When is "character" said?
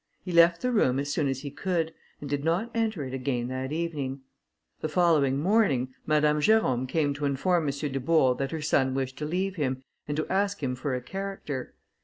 11.01-11.75